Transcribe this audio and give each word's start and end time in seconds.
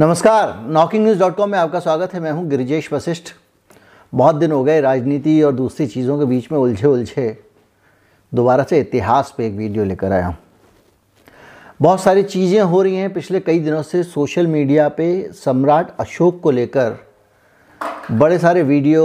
नमस्कार 0.00 0.54
knocking 0.66 1.02
news 1.04 1.18
dot 1.18 1.34
com 1.36 1.50
में 1.50 1.58
आपका 1.58 1.80
स्वागत 1.80 2.12
है। 2.14 2.20
मैं 2.20 2.30
हूँ 2.32 2.46
गिरिजेश 2.48 2.88
वशिष्ठ। 2.92 3.32
बहुत 4.12 4.34
दिन 4.34 4.52
हो 4.52 4.62
गए 4.64 4.80
राजनीति 4.80 5.42
और 5.42 5.52
दूसरी 5.52 5.86
चीज़ों 5.86 6.18
के 6.18 6.24
बीच 6.24 6.50
में 6.52 6.58
उलझे 6.58 6.86
उलझे। 6.86 7.44
दोबारा 8.32 8.64
से 8.64 8.78
इतिहास 8.80 9.34
पे 9.38 9.46
एक 9.46 9.52
वीडियो 9.52 9.84
लेकर 9.84 10.12
आया 10.12 10.26
हूँ। 10.26 10.36
बहुत 11.82 12.00
सारी 12.00 12.22
चीज़ें 12.22 12.60
हो 12.60 12.82
रही 12.82 12.96
हैं। 12.96 13.12
पिछले 13.12 13.40
कई 13.40 13.58
दिनों 13.58 13.82
से 13.82 14.02
सोशल 14.02 14.46
मीडिया 14.46 14.88
पे 14.88 15.10
सम्राट 15.34 15.90
अशोक 16.00 16.40
को 16.40 16.50
लेकर 16.50 16.96
बड़े 18.12 18.38
सारे 18.38 18.62
वीडियो 18.62 19.04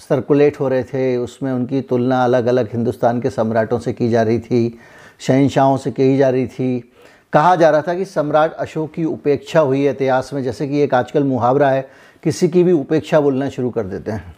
सर्कुलेट 0.00 0.60
हो 0.60 0.68
रहे 0.68 0.82
थे। 0.84 1.16
उसमें 1.16 1.52
उनकी 1.52 1.80
तुलना 1.82 2.24
अलग 2.24 2.46
अलग 2.46 2.72
हिंदुस्तान 2.72 3.20
के 3.20 3.30
सम्राटों 3.30 3.78
से 3.78 3.92
की 3.92 4.10
जा 4.10 4.22
रही 4.22 4.38
थी 4.38 4.78
शहनशाहों 5.20 5.76
से 5.76 5.90
की 5.90 6.16
जा 6.18 6.28
रही 6.28 6.46
थी। 6.46 6.90
कहा 7.34 7.54
जा 7.56 7.70
रहा 7.70 7.82
था 7.82 7.94
कि 7.94 8.04
सम्राट 8.04 8.52
अशोक 8.52 8.92
की 8.92 9.04
उपेक्षा 9.04 9.60
हुई 9.60 9.84
है 9.84 9.90
इतिहास 9.90 10.32
में, 10.32 10.42
जैसे 10.42 10.68
कि 10.68 10.80
एक 10.80 10.94
आजकल 10.94 11.24
मुहावरा 11.24 11.70
है, 11.70 11.88
किसी 12.22 12.48
की 12.48 12.62
भी 12.64 12.72
उपेक्षा 12.72 13.20
बोलना 13.20 13.48
शुरू 13.48 13.70
कर 13.70 13.84
देते 13.84 14.10
हैं। 14.10 14.34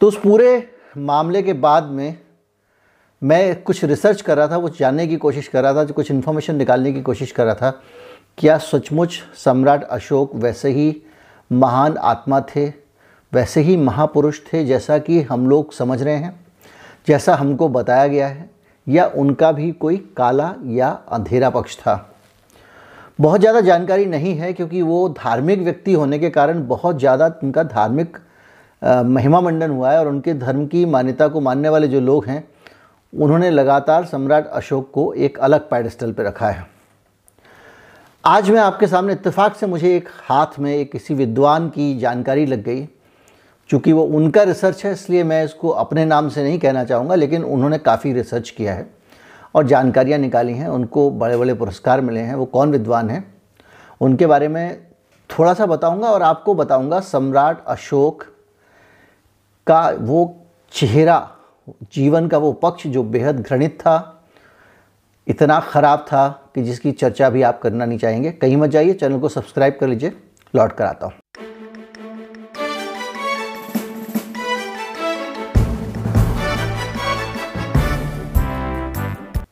तो 0.00 0.08
उस 0.08 0.18
पूरे 0.20 0.70
मामले 0.96 1.42
के 1.42 1.52
बाद 1.52 1.84
में 1.84 2.16
मैं 3.22 3.62
कुछ 3.62 3.84
रिसर्च 3.84 4.20
कर 4.20 4.36
रहा 4.36 4.48
था, 4.48 4.58
कुछ 4.58 4.78
जानने 4.78 5.06
की 5.06 5.16
कोशिश 5.16 5.48
कर 5.48 5.62
रहा 5.62 5.74
था, 5.74 5.84
कुछ 5.84 6.10
इन्फॉर्मेशन 6.10 6.56
निकालने 6.56 6.92
की 6.92 7.02
कोशिश 7.02 7.32
कर 7.32 7.44
रहा 7.44 7.54
था, 7.54 7.70
क्या 8.38 8.58
सचमुच 8.58 9.22
सम्राट 9.44 9.84
अशोक 9.84 10.34
वैसे 10.34 10.70
ही 10.70 11.02
महान 11.52 11.96
आत्मा 11.96 12.40
थे, 12.56 12.66
वैसे 13.32 13.60
ही 13.60 13.76
महापुरुष 13.76 14.40
थे, 14.52 14.64
जैसा 14.64 14.98
कि 14.98 15.20
हम 15.22 15.48
लोग 15.48 15.72
समझ 15.72 16.02
रहे 16.02 16.14
हैं, 16.14 16.34
जैसा 17.08 17.34
हमको 17.34 17.68
बताया 17.68 18.06
गया 18.06 18.28
है? 18.28 18.55
या 18.86 19.06
उनका 19.16 19.50
भी 19.52 19.70
कोई 19.72 19.96
काला 20.16 20.54
या 20.66 20.88
अंधेरा 21.12 21.50
पक्ष 21.50 21.76
था। 21.76 21.94
बहुत 23.20 23.40
ज़्यादा 23.40 23.60
जानकारी 23.60 24.06
नहीं 24.06 24.34
है 24.34 24.52
क्योंकि 24.52 24.82
वो 24.82 25.08
धार्मिक 25.18 25.60
व्यक्ति 25.60 25.92
होने 25.92 26.18
के 26.18 26.30
कारण 26.30 26.66
बहुत 26.68 26.98
ज़्यादा 26.98 27.26
उनका 27.42 27.62
धार्मिक 27.64 28.16
महिमा 28.82 29.40
मंडन 29.40 29.70
हुआ 29.70 29.90
है 29.92 29.98
और 29.98 30.08
उनके 30.08 30.34
धर्म 30.34 30.66
की 30.66 30.84
मान्यता 30.86 31.28
को 31.28 31.40
मानने 31.40 31.68
वाले 31.68 31.88
जो 31.88 32.00
लोग 32.00 32.26
हैं, 32.26 32.42
उन्होंने 33.12 33.50
लगातार 33.50 34.04
सम्राट 34.04 34.46
अशोक 34.48 34.90
को 34.94 35.12
एक 35.14 35.38
अलग 35.38 35.68
पैडस्टल 35.70 36.12
पर 36.12 36.24
रखा 36.24 36.48
है। 36.48 36.66
आज 38.24 38.50
मैं 38.50 38.60
आपके 38.60 38.86
सामने 38.86 39.12
इत्तेफाक 39.12 39.56
से 39.56 39.66
मुझे 39.66 39.94
एक 39.96 40.08
हाथ 40.20 40.58
में, 40.58 40.72
एक 40.74 40.92
किसी 40.92 41.14
विद्वान 41.14 41.68
की 41.68 41.98
जानकारी 41.98 42.46
लग 42.46 42.62
गई। 42.62 42.86
चूँकि 43.70 43.92
वो 43.92 44.02
उनका 44.04 44.42
रिसर्च 44.42 44.84
है, 44.84 44.92
इसलिए 44.92 45.22
मैं 45.24 45.44
इसको 45.44 45.68
अपने 45.70 46.04
नाम 46.04 46.28
से 46.28 46.42
नहीं 46.42 46.58
कहना 46.58 46.84
चाहूँगा, 46.84 47.14
लेकिन 47.14 47.44
उन्होंने 47.44 47.78
काफ़ी 47.78 48.12
रिसर्च 48.12 48.50
किया 48.50 48.74
है 48.74 48.88
और 49.54 49.66
जानकारियाँ 49.66 50.18
निकाली 50.18 50.52
हैं, 50.52 50.68
उनको 50.68 51.10
बड़े 51.12 51.36
बड़े 51.36 51.54
पुरस्कार 51.54 52.00
मिले 52.00 52.20
हैं, 52.20 52.34
वो 52.34 52.44
कौन 52.46 52.72
विद्वान 52.72 53.10
हैं, 53.10 53.24
उनके 54.00 54.26
बारे 54.26 54.48
में 54.48 54.78
थोड़ा 55.30 55.54
सा 55.54 55.66
बताऊँगा 55.66 56.10
और 56.10 56.22
आपको 56.22 56.54
बताऊँगा, 56.54 57.00
सम्राट 57.00 57.64
अशोक 57.66 58.22
का 59.66 59.88
वो 59.90 60.36
चेहरा, 60.72 61.30
जीवन 61.94 62.28
का 62.28 62.38
वो 62.38 62.52
पक्ष 62.54 62.86
जो 62.86 63.02
बेहद 63.04 63.40
घृणित 63.40 63.78
था, 63.80 64.12
इतना 65.26 65.58
ख़राब 65.62 66.04
था 66.08 66.28
कि 66.54 66.62
जिसकी 66.62 66.92
चर्चा 66.92 67.30
भी 67.30 67.42
आप 67.42 67.60
करना 67.62 67.84
नहीं 67.84 67.98
चाहेंगे। 67.98 68.30
कहीं 68.32 68.56
मत 68.56 68.70
जाइए, 68.70 68.92
चैनल 68.94 69.18
को 69.20 69.28
सब्सक्राइब 69.28 69.76
कर 69.80 69.88
लीजिए, 69.88 70.12
लौट 70.54 70.72
कर 70.72 70.84
आता 70.84 71.06
हूँ। 71.06 71.14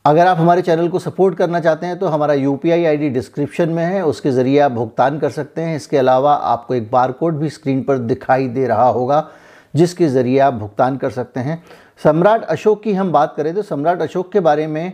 अगर 0.05 0.27
आप 0.27 0.37
हमारे 0.37 0.61
चैनल 0.61 0.87
को 0.87 0.99
सपोर्ट 0.99 1.35
करना 1.37 1.59
चाहते 1.59 1.85
हैं 1.85 1.97
तो 1.99 2.07
हमारा 2.07 2.33
यू 2.33 2.55
पी 2.55 2.71
आई 2.71 3.09
डिस्क्रिप्शन 3.09 3.69
में 3.69 3.83
है। 3.83 4.03
उसके 4.05 4.31
ज़रिए 4.31 4.59
आप 4.59 4.71
भुगतान 4.71 5.17
कर 5.19 5.29
सकते 5.29 5.61
हैं। 5.61 5.75
इसके 5.75 5.97
अलावा 5.97 6.33
आपको 6.33 6.75
एक 6.75 6.91
बार 6.91 7.11
कोड 7.11 7.37
भी 7.37 7.49
स्क्रीन 7.49 7.81
पर 7.83 7.97
दिखाई 7.99 8.47
दे 8.47 8.67
रहा 8.67 8.87
होगा, 8.87 9.27
जिसके 9.73 10.07
ज़रिए 10.07 10.39
आप 10.39 10.53
भुगतान 10.53 10.97
कर 10.97 11.09
सकते 11.11 11.39
हैं। 11.39 11.61
सम्राट 12.03 12.43
अशोक 12.45 12.83
की 12.83 12.93
हम 12.93 13.11
बात 13.11 13.33
करें 13.37 13.53
तो 13.55 13.61
सम्राट 13.63 14.01
अशोक 14.01 14.31
के 14.31 14.39
बारे 14.41 14.67
में 14.67 14.93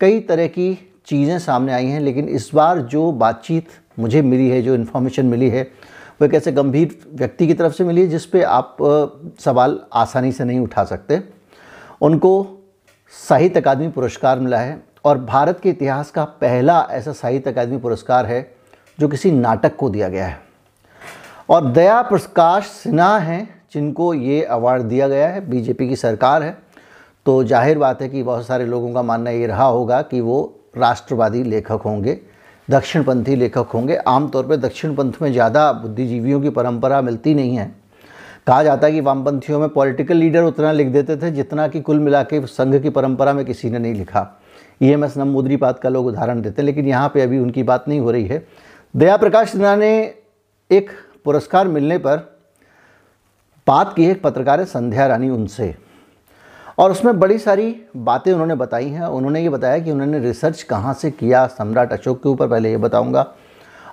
कई 0.00 0.20
तरह 0.20 0.46
की 0.48 0.78
चीज़ें 1.06 1.38
सामने 1.38 1.72
आई 1.72 1.86
हैं, 1.86 2.00
लेकिन 2.00 2.28
इस 2.28 2.50
बार 2.54 2.78
जो 2.78 3.10
बातचीत 3.12 3.68
मुझे 3.98 4.22
मिली 4.22 4.48
है, 4.48 4.62
जो 4.62 4.74
इन्फॉर्मेशन 4.74 5.26
मिली 5.26 5.48
है, 5.50 5.62
वो 5.62 6.26
एक 6.26 6.34
ऐसे 6.34 6.52
गंभीर 6.52 6.98
व्यक्ति 7.14 7.46
की 7.46 7.54
तरफ़ 7.54 7.72
से 7.72 7.84
मिली 7.84 8.00
है, 8.00 8.08
जिस 8.08 8.26
पे 8.26 8.42
आप 8.42 8.76
सवाल 9.40 9.80
आसानी 9.92 10.32
से 10.32 10.44
नहीं 10.44 10.60
उठा 10.60 10.84
सकते। 10.84 11.22
उनको 12.02 12.58
साहित्य 13.14 13.60
अकादमी 13.60 13.88
पुरस्कार 13.88 14.38
मिला 14.40 14.58
है 14.58 14.80
और 15.04 15.18
भारत 15.18 15.60
के 15.62 15.70
इतिहास 15.70 16.10
का 16.10 16.24
पहला 16.40 16.80
ऐसा 16.90 17.12
साहित्य 17.12 17.50
अकादमी 17.50 17.76
पुरस्कार 17.78 18.26
है 18.26 18.40
जो 18.98 19.08
किसी 19.08 19.30
नाटक 19.30 19.76
को 19.76 19.88
दिया 19.90 20.08
गया 20.08 20.26
है। 20.26 20.40
और 21.50 21.64
दया 21.64 22.00
प्रकाश 22.02 22.66
सिन्हा 22.66 23.16
हैं, 23.18 23.48
जिनको 23.74 24.12
ये 24.14 24.42
अवार्ड 24.44 24.82
दिया 24.82 25.08
गया 25.08 25.28
है। 25.28 25.48
बीजेपी 25.50 25.88
की 25.88 25.96
सरकार 25.96 26.42
है। 26.42 26.56
तो 27.26 27.42
ज़ाहिर 27.44 27.78
बात 27.78 28.02
है 28.02 28.08
कि 28.08 28.22
बहुत 28.22 28.46
सारे 28.46 28.64
लोगों 28.66 28.92
का 28.94 29.02
मानना 29.02 29.30
ये 29.30 29.46
रहा 29.46 29.64
होगा 29.64 30.00
कि 30.02 30.20
वो 30.20 30.40
राष्ट्रवादी 30.76 31.42
लेखक 31.42 31.82
होंगे, 31.84 32.18
दक्षिणपंथी 32.68 33.36
लेखक 33.36 33.70
होंगे। 33.74 33.96
आमतौर 33.98 34.46
पर 34.46 34.56
दक्षिण 34.58 34.94
पंथ 34.94 35.12
में 35.22 35.30
ज़्यादा 35.32 35.70
बुद्धिजीवियों 35.72 36.40
की 36.40 36.50
परंपरा 36.50 37.00
मिलती 37.02 37.34
नहीं 37.34 37.56
है। 37.56 37.70
कहा 38.46 38.62
जाता 38.62 38.86
है 38.86 38.92
कि 38.92 39.00
वामपंथियों 39.00 39.58
में 39.60 39.68
पॉलिटिकल 39.68 40.16
लीडर 40.16 40.42
उतना 40.42 40.72
लिख 40.72 40.88
देते 40.88 41.16
थे 41.16 41.30
जितना 41.30 41.66
कि 41.68 41.80
कुल 41.80 41.98
मिला 42.00 42.22
के 42.22 42.40
संघ 42.46 42.74
की 42.82 42.90
परंपरा 42.90 43.32
में 43.32 43.44
किसी 43.44 43.70
ने 43.70 43.78
नहीं 43.78 43.94
लिखा। 43.94 44.26
ई 44.82 44.88
एम 44.88 45.04
एस 45.04 45.16
नमूद्रीपात 45.18 45.78
का 45.78 45.88
लोग 45.88 46.06
उदाहरण 46.06 46.40
देते 46.42 46.62
हैं, 46.62 46.66
लेकिन 46.66 46.86
यहाँ 46.86 47.08
पे 47.08 47.20
अभी 47.20 47.38
उनकी 47.38 47.62
बात 47.62 47.84
नहीं 47.88 48.00
हो 48.00 48.10
रही 48.10 48.26
है। 48.26 48.46
दया 48.94 49.16
प्रकाश 49.16 49.50
सिन्हा 49.50 49.74
ने 49.76 49.92
एक 50.70 50.90
पुरस्कार 51.24 51.68
मिलने 51.68 51.98
पर 51.98 52.16
बात 53.66 53.92
की 53.96 54.04
है 54.04 54.10
एक 54.10 54.22
पत्रकार 54.22 54.60
है, 54.60 54.66
संध्या 54.66 55.06
रानी 55.06 55.28
उनसे। 55.30 55.74
और 56.78 56.90
उसमें 56.90 57.18
बड़ी 57.20 57.38
सारी 57.38 57.74
बातें 57.96 58.32
उन्होंने 58.32 58.54
बताई 58.54 58.88
हैं। 58.88 59.06
उन्होंने 59.06 59.42
ये 59.42 59.48
बताया 59.48 59.78
कि 59.78 59.90
उन्होंने 59.90 60.18
रिसर्च 60.18 60.62
कहाँ 60.62 60.94
से 60.94 61.10
किया, 61.10 61.46
सम्राट 61.46 61.92
अशोक 61.92 62.22
के 62.22 62.28
ऊपर 62.28 62.48
पहले 62.48 62.70
ये 62.70 62.76
बताऊँगा। 62.76 63.26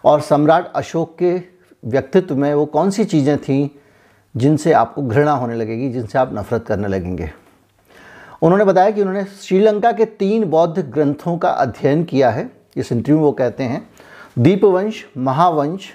और 0.05 0.21
सम्राट 0.21 0.71
अशोक 0.75 1.15
के 1.19 1.35
व्यक्तित्व 1.83 2.35
में 2.35 2.53
वो 2.53 2.65
कौन 2.65 2.89
सी 2.89 3.05
चीज़ें 3.05 3.37
थीं 3.37 3.67
जिनसे 4.35 4.73
आपको 4.73 5.01
घृणा 5.01 5.31
होने 5.33 5.55
लगेगी, 5.55 5.89
जिनसे 5.89 6.17
आप 6.19 6.33
नफरत 6.33 6.65
करने 6.67 6.87
लगेंगे। 6.87 7.29
उन्होंने 8.41 8.65
बताया 8.65 8.91
कि 8.91 9.01
उन्होंने 9.01 9.23
श्रीलंका 9.37 9.91
के 9.91 10.05
तीन 10.05 10.43
बौद्ध 10.45 10.79
ग्रंथों 10.83 11.37
का 11.37 11.49
अध्ययन 11.49 12.03
किया 12.03 12.29
है। 12.29 12.49
इस 12.77 12.91
इंटरव्यू 12.91 13.21
वो 13.21 13.31
कहते 13.31 13.63
हैं, 13.63 13.87
दीपवंश, 14.39 15.03
महावंश, 15.17 15.89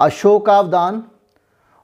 अशोकावदान 0.00 1.02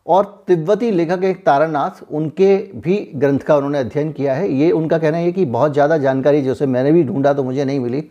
और 0.06 0.24
तिब्बती 0.48 0.90
लेखक 0.90 1.24
एक 1.24 1.44
तारानाथ, 1.46 2.02
उनके 2.10 2.56
भी 2.76 2.98
ग्रंथ 3.14 3.38
का 3.38 3.56
उन्होंने 3.56 3.78
अध्ययन 3.78 4.12
किया 4.12 4.34
है। 4.34 4.52
ये 4.52 4.70
उनका 4.72 4.98
कहना 4.98 5.16
है 5.16 5.32
कि 5.32 5.44
बहुत 5.46 5.72
ज़्यादा 5.72 5.98
जानकारी 5.98 6.42
जैसे 6.42 6.66
मैंने 6.66 6.92
भी 6.92 7.02
ढूंढा 7.04 7.32
तो 7.32 7.44
मुझे 7.44 7.64
नहीं 7.64 7.80
मिली। 7.80 8.04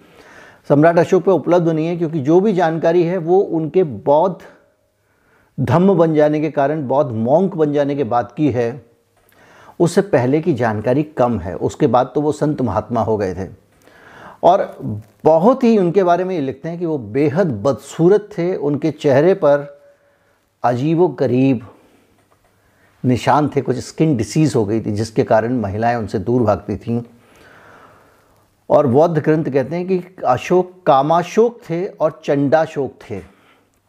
सम्राट 0.70 1.00
अशोक 1.00 1.24
पर 1.24 1.32
उपलब्ध 1.32 1.70
नहीं 1.70 1.88
है, 1.88 1.98
क्योंकि 1.98 2.20
जो 2.22 2.40
भी 2.42 2.54
जानकारी 2.54 3.04
है 3.04 3.18
वो 3.20 3.40
उनके 3.40 3.84
बौद्ध 3.84 4.36
धम्म 5.60 5.94
बन 5.94 6.14
जाने 6.14 6.42
के 6.42 6.52
कारण, 6.52 6.88
बौद्ध 6.88 7.12
मोंक 7.12 7.56
बन 7.56 7.74
जाने 7.74 7.96
के 7.96 8.04
बाद 8.04 8.32
की 8.38 8.52
है। 8.52 8.86
उससे 9.80 10.02
पहले 10.02 10.42
की 10.42 10.54
जानकारी 10.54 11.04
कम 11.04 11.40
है। 11.40 11.56
उसके 11.56 11.88
बाद 11.88 12.12
तो 12.16 12.22
वो 12.22 12.32
संत 12.32 12.62
महात्मा 12.62 13.02
हो 13.02 13.18
गए 13.18 13.34
थे। 13.34 13.50
और 14.44 14.76
बहुत 15.24 15.64
ही 15.64 15.78
उनके 15.78 16.04
बारे 16.04 16.24
में 16.24 16.36
ये 16.36 16.42
लिखते 16.42 16.70
हैं 16.70 16.80
कि 16.80 16.86
वो 16.86 16.98
बेहद 16.98 17.48
बदसूरत 17.48 18.30
थे। 18.38 18.56
उनके 18.56 18.92
चेहरे 18.92 19.34
पर 19.34 19.82
अजीब 20.64 21.16
गरीब 21.20 21.68
निशान 23.06 23.50
थे। 23.56 23.62
कुछ 23.62 23.78
स्किन 23.78 24.18
डिसीज़ 24.18 24.58
हो 24.58 24.66
गई 24.66 24.82
थी, 24.82 24.92
जिसके 24.92 25.24
कारण 25.24 25.54
महिलाएँ 25.54 25.96
उनसे 25.96 26.20
दूर 26.20 26.42
भागती 26.42 26.78
थीं। 26.78 27.02
और 28.70 28.88
बौद्ध 28.88 29.24
ग्रंथ 29.24 29.46
कहते 29.46 29.76
हैं 29.76 29.88
कि 29.88 30.04
अशोक 30.26 30.84
कामाशोक 30.86 31.60
थे 31.70 31.86
और 31.86 32.22
चंडाशोक 32.26 32.94
थे। 33.10 33.20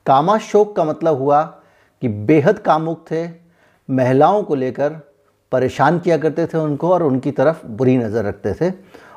कामाशोक 0.06 0.76
का 0.76 0.84
मतलब 0.84 1.16
हुआ 1.16 1.58
कि 2.02 2.08
बेहद 2.08 2.58
कामुक 2.58 3.04
थे, 3.10 3.28
महिलाओं 3.88 4.42
को 4.42 4.54
लेकर 4.54 5.00
परेशान 5.52 5.98
किया 5.98 6.16
करते 6.16 6.46
थे 6.46 6.58
उनको 6.58 6.90
और 6.90 7.02
उनकी 7.02 7.30
तरफ़ 7.30 7.66
बुरी 7.66 7.96
नज़र 7.98 8.24
रखते 8.24 8.52
थे। 8.52 8.72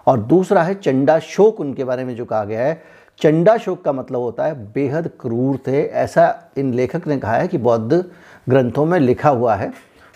और 0.07 0.19
दूसरा 0.19 0.63
है 0.63 0.73
चंडा 0.75 1.19
शोक 1.19 1.59
उनके 1.59 1.83
बारे 1.83 2.03
में 2.03 2.15
जो 2.15 2.25
कहा 2.25 2.43
गया 2.43 2.65
है। 2.65 2.81
चंडा 3.21 3.57
शोक 3.57 3.83
का 3.83 3.91
मतलब 3.93 4.19
होता 4.19 4.45
है 4.45 4.73
बेहद 4.73 5.09
क्रूर 5.19 5.57
थे। 5.67 5.83
ऐसा 5.83 6.51
इन 6.57 6.73
लेखक 6.73 7.07
ने 7.07 7.17
कहा 7.17 7.33
है 7.33 7.47
कि 7.47 7.57
बौद्ध 7.57 8.05
ग्रंथों 8.49 8.85
में 8.85 8.99
लिखा 8.99 9.29
हुआ 9.29 9.55
है। 9.55 9.71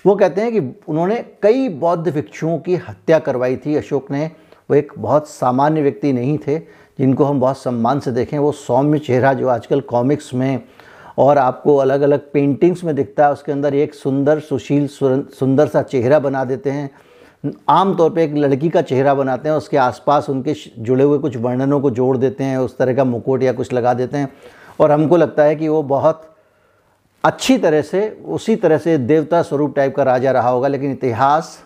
वो 0.05 0.15
कहते 0.15 0.41
हैं 0.41 0.51
कि 0.51 0.59
उन्होंने 0.87 1.25
कई 1.41 1.69
बौद्ध 1.69 2.13
भिक्षुओं 2.13 2.57
की 2.59 2.75
हत्या 2.75 3.19
करवाई 3.19 3.57
थी। 3.57 3.75
अशोक 3.75 4.11
ने, 4.11 4.31
वो 4.69 4.75
एक 4.75 4.91
बहुत 4.97 5.27
सामान्य 5.29 5.81
व्यक्ति 5.81 6.13
नहीं 6.13 6.37
थे, 6.37 6.57
जिनको 6.99 7.23
हम 7.23 7.39
बहुत 7.39 7.57
सम्मान 7.57 7.99
से 7.99 8.11
देखें। 8.11 8.37
वो 8.39 8.51
सौम्य 8.51 8.99
चेहरा 8.99 9.33
जो 9.33 9.47
आजकल 9.47 9.81
कॉमिक्स 9.81 10.33
में 10.33 10.63
और 11.17 11.37
आपको 11.37 11.75
अलग 11.77 12.01
अलग 12.01 12.31
पेंटिंग्स 12.31 12.83
में 12.83 12.95
दिखता 12.95 13.25
है, 13.25 13.31
उसके 13.31 13.51
अंदर 13.51 13.75
एक 13.75 13.93
सुंदर, 13.93 14.39
सुशील 14.39 14.87
सुंदर 14.87 15.67
सा 15.67 15.81
चेहरा 15.81 16.19
बना 16.19 16.43
देते 16.43 16.69
हैं। 16.69 16.89
आम 17.69 17.95
तौर 17.95 18.09
पे 18.09 18.23
एक 18.23 18.35
लड़की 18.35 18.69
का 18.69 18.81
चेहरा 18.81 19.13
बनाते 19.13 19.49
हैं, 19.49 19.55
उसके 19.55 19.77
आसपास 19.77 20.29
उनके 20.29 20.53
जुड़े 20.79 21.03
हुए 21.03 21.17
कुछ 21.19 21.37
वर्णनों 21.37 21.79
को 21.81 21.89
जोड़ 21.91 22.17
देते 22.17 22.43
हैं, 22.43 22.57
उस 22.57 22.77
तरह 22.77 22.95
का 22.95 23.03
मुकुट 23.03 23.43
या 23.43 23.53
कुछ 23.53 23.73
लगा 23.73 23.93
देते 23.93 24.17
हैं। 24.17 24.33
और 24.79 24.91
हमको 24.91 25.17
लगता 25.17 25.43
है 25.43 25.55
कि 25.55 25.67
वो 25.67 25.83
बहुत 25.83 26.29
अच्छी 27.23 27.57
तरह 27.57 27.81
से, 27.81 28.09
उसी 28.25 28.55
तरह 28.55 28.77
से 28.77 28.97
देवता 28.97 29.41
स्वरूप 29.41 29.75
टाइप 29.75 29.95
का 29.95 30.03
राजा 30.03 30.31
रहा 30.31 30.49
होगा, 30.49 30.67
लेकिन 30.67 30.91
इतिहास 30.91 31.57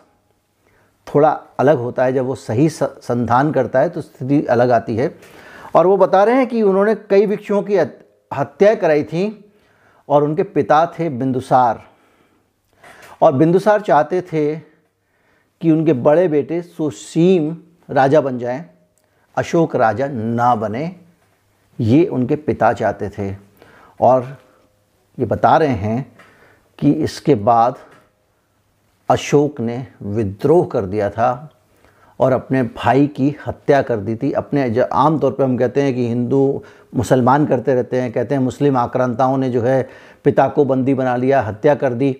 थोड़ा 1.07 1.29
अलग 1.59 1.77
होता 1.77 2.03
है। 2.03 2.13
जब 2.13 2.25
वो 2.25 2.35
सही 2.35 2.69
संधान 2.69 3.51
करता 3.51 3.79
है 3.79 3.89
तो 3.89 4.01
स्थिति 4.01 4.45
अलग 4.45 4.71
आती 4.71 4.95
है। 4.95 5.13
और 5.75 5.87
वो 5.87 5.97
बता 5.97 6.23
रहे 6.23 6.35
हैं 6.35 6.47
कि 6.47 6.61
उन्होंने 6.61 6.95
कई 7.09 7.25
भिक्षुओं 7.25 7.61
की 7.63 7.77
हत्या 8.33 8.75
कराई 8.75 9.03
थी 9.03 9.51
और 10.09 10.23
उनके 10.23 10.43
पिता 10.43 10.85
थे 10.85 11.09
बिंदुसार। 11.09 11.83
और 13.21 13.33
बिंदुसार 13.33 13.81
चाहते 13.81 14.21
थे 14.21 14.55
कि 15.61 15.71
उनके 15.71 15.93
बड़े 15.93 16.27
बेटे 16.27 16.61
सुसीम 16.61 17.57
राजा 17.89 18.21
बन 18.21 18.39
जाएँ, 18.39 18.69
अशोक 19.37 19.75
राजा 19.75 20.07
ना 20.07 20.55
बने, 20.55 20.95
ये 21.79 22.05
उनके 22.05 22.35
पिता 22.35 22.73
चाहते 22.73 23.09
थे। 23.09 23.35
और 24.01 24.37
ये 25.19 25.25
बता 25.25 25.57
रहे 25.57 25.73
हैं 25.73 26.17
कि 26.79 26.91
इसके 26.91 27.35
बाद 27.35 27.75
अशोक 29.09 29.59
ने 29.59 29.87
विद्रोह 30.01 30.65
कर 30.65 30.85
दिया 30.85 31.09
था। 31.09 31.56
और 32.19 32.31
अपने 32.31 32.61
भाई 32.75 33.07
की 33.07 33.35
हत्या 33.47 33.81
कर 33.81 33.97
दी 33.97 34.15
थी। 34.15 34.31
अपने 34.31 34.69
जो 34.69 34.83
आम 34.83 35.17
तौर 35.19 35.31
पे 35.31 35.43
हम 35.43 35.57
कहते 35.57 35.81
हैं 35.81 35.93
कि 35.95 36.07
हिंदू 36.07 36.61
मुसलमान 36.95 37.45
करते 37.45 37.73
रहते 37.73 38.01
हैं 38.01 38.11
कहते 38.11 38.35
हैं 38.35 38.41
मुस्लिम 38.41 38.77
आक्रांताओं 38.77 39.37
ने 39.37 39.49
जो 39.49 39.61
है 39.61 39.87
पिता 40.23 40.47
को 40.47 40.65
बंदी 40.65 40.93
बना 40.93 41.15
लिया 41.15 41.41
हत्या 41.41 41.75
कर 41.75 41.93
दी। 41.93 42.15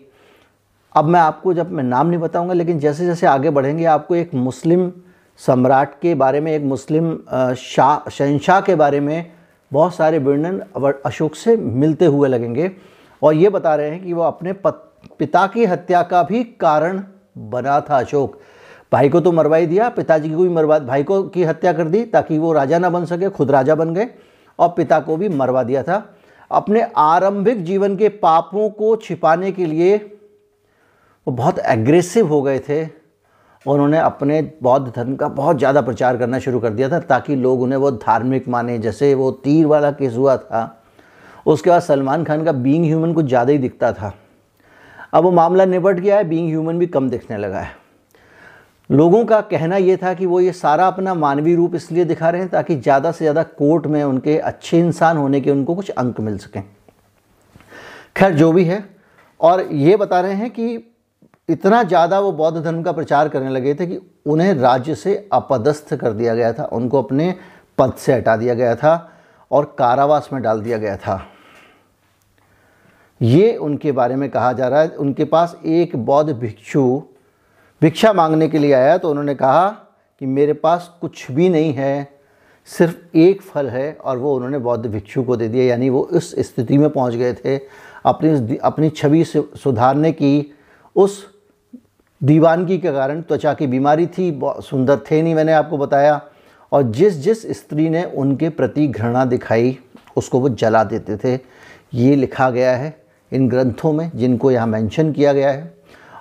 अब 0.95 1.05
मैं 1.05 1.19
आपको 1.19 1.53
जब 1.53 1.71
मैं 1.71 1.83
नाम 1.83 2.07
नहीं 2.07 2.19
बताऊँगा 2.19 2.53
लेकिन 2.53 2.79
जैसे 2.79 3.05
जैसे 3.05 3.27
आगे 3.27 3.49
बढ़ेंगे 3.49 3.85
आपको 3.85 4.15
एक 4.15 4.33
मुस्लिम 4.33 4.91
सम्राट 5.39 5.93
के 6.01 6.13
बारे 6.15 6.39
में 6.41 6.51
एक 6.51 6.63
मुस्लिम 6.63 7.15
शाह 7.57 8.09
शहनशाह 8.09 8.61
के 8.61 8.75
बारे 8.75 8.99
में 8.99 9.31
बहुत 9.71 9.95
सारे 9.95 10.19
वर्णन 10.19 10.59
अशोक 11.05 11.35
से 11.35 11.55
मिलते 11.57 12.05
हुए 12.05 12.29
लगेंगे। 12.29 12.71
और 13.21 13.33
ये 13.33 13.49
बता 13.49 13.75
रहे 13.75 13.89
हैं 13.89 14.03
कि 14.03 14.13
वो 14.13 14.21
अपने 14.21 14.53
पत, 14.53 14.83
पिता 15.19 15.45
की 15.47 15.65
हत्या 15.65 16.01
का 16.01 16.21
भी 16.23 16.43
कारण 16.43 17.03
बना 17.37 17.79
था 17.81 17.99
अशोक। 17.99 18.39
भाई 18.91 19.09
को 19.09 19.19
तो 19.19 19.31
मरवा 19.31 19.57
ही 19.57 19.65
दिया, 19.65 19.89
पिताजी 19.89 20.29
को 20.29 20.43
भी 20.43 20.49
मरवा, 20.49 20.77
भाई 20.79 21.03
को 21.03 21.21
की 21.23 21.43
हत्या 21.43 21.73
कर 21.73 21.87
दी 21.87 22.03
ताकि 22.05 22.37
वो 22.37 22.51
राजा 22.53 22.79
ना 22.79 22.89
बन 22.89 23.05
सके, 23.05 23.29
खुद 23.29 23.51
राजा 23.51 23.75
बन 23.75 23.93
गए 23.93 24.07
और 24.59 24.69
पिता 24.69 24.99
को 24.99 25.17
भी 25.17 25.29
मरवा 25.29 25.63
दिया 25.63 25.83
था। 25.83 26.03
अपने 26.51 26.81
आरंभिक 26.97 27.63
जीवन 27.63 27.95
के 27.97 28.09
पापों 28.09 28.69
को 28.69 28.95
छिपाने 28.97 29.51
के 29.51 29.65
लिए 29.65 29.97
वो 31.27 31.33
बहुत 31.33 31.59
एग्रेसिव 31.59 32.27
हो 32.27 32.41
गए 32.41 32.59
थे। 32.59 32.83
उन्होंने 33.65 33.97
अपने 33.99 34.41
बौद्ध 34.63 34.91
धर्म 34.95 35.15
का 35.15 35.27
बहुत 35.29 35.57
ज़्यादा 35.57 35.81
प्रचार 35.81 36.17
करना 36.17 36.39
शुरू 36.39 36.59
कर 36.59 36.69
दिया 36.69 36.89
था 36.89 36.99
ताकि 37.01 37.35
लोग 37.35 37.61
उन्हें 37.61 37.79
वो 37.79 37.91
धार्मिक 37.91 38.47
माने, 38.47 38.77
जैसे 38.79 39.13
वो 39.13 39.31
तीर 39.33 39.65
वाला 39.65 39.91
केस 39.91 40.15
हुआ 40.15 40.35
था। 40.37 40.83
उसके 41.45 41.69
बाद 41.69 41.81
सलमान 41.81 42.23
खान 42.23 42.43
का 42.45 42.51
बीइंग 42.53 42.85
ह्यूमन 42.85 43.13
कुछ 43.13 43.25
ज़्यादा 43.25 43.51
ही 43.51 43.57
दिखता 43.57 43.91
था। 43.93 44.13
अब 45.13 45.23
वो 45.23 45.31
मामला 45.31 45.65
निपट 45.65 45.99
गया 45.99 46.17
है 46.17 46.23
बीइंग 46.23 46.47
ह्यूमन 46.49 46.79
भी 46.79 46.87
कम 46.87 47.09
दिखने 47.09 47.37
लगा 47.37 47.59
है। 47.59 47.75
लोगों 48.89 49.23
का 49.25 49.39
कहना 49.41 49.77
ये 49.77 49.95
था 49.97 50.13
कि 50.13 50.25
वो 50.25 50.39
ये 50.39 50.51
सारा 50.53 50.87
अपना 50.87 51.13
मानवीय 51.13 51.55
रूप 51.55 51.75
इसलिए 51.75 52.05
दिखा 52.05 52.29
रहे 52.29 52.41
हैं 52.41 52.49
ताकि 52.49 52.75
ज़्यादा 52.75 53.11
से 53.11 53.23
ज़्यादा 53.25 53.43
कोर्ट 53.43 53.87
में 53.87 54.03
उनके 54.03 54.37
अच्छे 54.39 54.79
इंसान 54.79 55.17
होने 55.17 55.41
के 55.41 55.51
उनको 55.51 55.75
कुछ 55.75 55.89
अंक 55.89 56.19
मिल 56.19 56.37
सकें। 56.37 56.63
खैर, 58.15 58.33
जो 58.33 58.51
भी 58.51 58.63
है। 58.63 58.83
और 59.39 59.67
ये 59.71 59.95
बता 59.95 60.19
रहे 60.21 60.33
हैं 60.33 60.49
कि 60.49 60.93
इतना 61.49 61.81
ज़्यादा 61.83 62.19
वो 62.19 62.31
बौद्ध 62.31 62.57
धर्म 62.57 62.81
का 62.83 62.91
प्रचार 62.91 63.29
करने 63.29 63.49
लगे 63.49 63.73
थे 63.75 63.85
कि 63.87 63.99
उन्हें 64.25 64.53
राज्य 64.53 64.95
से 64.95 65.15
अपदस्थ 65.33 65.93
कर 65.95 66.13
दिया 66.13 66.35
गया 66.35 66.53
था, 66.53 66.63
उनको 66.63 67.01
अपने 67.01 67.33
पद 67.77 67.93
से 67.93 68.13
हटा 68.13 68.35
दिया 68.35 68.53
गया 68.53 68.75
था 68.75 69.11
और 69.51 69.75
कारावास 69.79 70.29
में 70.33 70.41
डाल 70.41 70.61
दिया 70.61 70.77
गया 70.77 70.95
था। 70.97 71.21
ये 73.21 73.55
उनके 73.57 73.91
बारे 73.91 74.15
में 74.15 74.29
कहा 74.29 74.51
जा 74.53 74.67
रहा 74.67 74.81
है। 74.81 74.87
उनके 74.89 75.25
पास 75.25 75.55
एक 75.65 75.95
बौद्ध 75.95 76.31
भिक्षु 76.31 77.01
भिक्षा 77.81 78.11
मांगने 78.13 78.47
के 78.49 78.59
लिए 78.59 78.71
आया 78.73 78.97
तो 78.97 79.09
उन्होंने 79.09 79.35
कहा 79.35 79.67
कि 80.21 80.25
मेरे 80.25 80.53
पास 80.53 80.89
कुछ 81.01 81.31
भी 81.31 81.49
नहीं 81.49 81.73
है, 81.73 82.07
सिर्फ़ 82.69 83.17
एक 83.17 83.41
फल 83.41 83.67
है, 83.69 83.91
और 83.93 84.17
वो 84.17 84.35
उन्होंने 84.35 84.57
बौद्ध 84.59 84.85
भिक्षु 84.85 85.23
को 85.23 85.35
दे 85.35 85.47
दिया, 85.47 85.65
यानी 85.65 85.89
वो 85.89 86.07
इस 86.13 86.31
स्थिति 86.39 86.77
में 86.77 86.89
पहुँच 86.89 87.15
गए 87.15 87.33
थे, 87.35 87.57
अपनी 88.05 88.57
अपनी 88.57 88.89
छवि 88.89 89.23
सुधारने 89.25 90.11
की। 90.11 90.53
उस 90.95 91.25
दीवानगी 92.21 92.77
के 92.77 92.91
कारण 92.91 93.21
त्वचा 93.21 93.53
की 93.53 93.67
बीमारी 93.67 94.07
थी 94.07 94.39
सुंदर 94.43 94.99
थे 95.11 95.21
नहीं, 95.21 95.35
मैंने 95.35 95.53
आपको 95.53 95.77
बताया। 95.77 96.21
और 96.71 96.83
जिस 96.83 97.13
जिस 97.15 97.47
स्त्री 97.57 97.89
ने 97.89 98.03
उनके 98.05 98.49
प्रति 98.49 98.87
घृणा 98.87 99.25
दिखाई, 99.25 99.77
उसको 100.17 100.39
वो 100.39 100.49
जला 100.49 100.83
देते 100.83 101.17
थे। 101.17 101.39
ये 101.93 102.15
लिखा 102.15 102.49
गया 102.49 102.75
है 102.75 102.95
इन 103.31 103.49
ग्रंथों 103.49 103.93
में, 103.93 104.11
जिनको 104.15 104.51
यहाँ 104.51 104.67
मेंशन 104.67 105.11
किया 105.11 105.33
गया 105.33 105.51
है। 105.51 105.76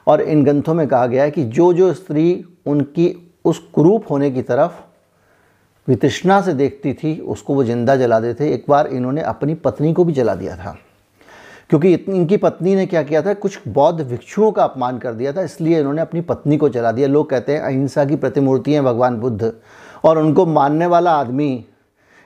और 0.07 0.21
इन 0.21 0.45
ग्रंथों 0.45 0.75
में 0.75 0.87
कहा 0.89 1.07
गया 1.07 1.23
है 1.23 1.31
कि 1.31 1.45
जो 1.45 1.73
जो 1.73 1.93
स्त्री 1.93 2.45
उनकी, 2.67 3.33
उस 3.45 3.59
कुरूप 3.75 4.11
होने 4.11 4.31
की 4.31 4.43
तरफ़ 4.43 4.73
वितृष्णा 5.89 6.41
से 6.41 6.53
देखती 6.53 6.93
थी, 6.93 7.19
उसको 7.21 7.55
वो 7.55 7.65
ज़िंदा 7.65 7.97
जला 7.97 8.21
देते 8.21 8.45
थे। 8.45 8.53
एक 8.55 8.65
बार 8.69 8.87
इन्होंने 8.87 9.23
अपनी 9.23 9.55
पत्नी 9.55 9.93
को 9.93 10.05
भी 10.05 10.13
जला 10.13 10.35
दिया 10.35 10.57
था। 10.57 10.77
क्योंकि 11.71 11.93
इनकी 11.95 12.37
पत्नी 12.37 12.75
ने 12.75 12.87
क्या 12.87 13.03
किया 13.03 13.23
था? 13.23 13.35
कुछ 13.35 13.59
बौद्ध 13.69 14.01
भिक्षुओं 14.01 14.51
का 14.53 14.65
अपमान 14.65 14.99
कर 14.99 15.13
दिया 15.13 15.33
था, 15.33 15.43
इसलिए 15.43 15.79
इन्होंने 15.81 16.03
अपनी 16.03 16.21
पत्नी 16.21 16.57
को 16.57 16.69
जला 16.69 16.93
दिया। 16.93 17.09
लोग 17.09 17.31
कहते 17.31 17.53
हैं, 17.53 17.61
अहिंसा 17.61 18.05
की 18.05 18.17
प्रतिमूर्ति 18.17 18.73
हैं 18.73 18.85
भगवान 18.85 19.17
बुद्ध, 19.17 19.53
और 20.05 20.19
उनको 20.19 20.47
मानने 20.47 20.87
वाला 20.87 21.13
आदमी, 21.13 21.65